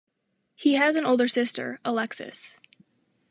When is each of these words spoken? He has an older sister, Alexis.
He 0.55 0.73
has 0.73 0.95
an 0.95 1.05
older 1.05 1.27
sister, 1.27 1.79
Alexis. 1.85 2.57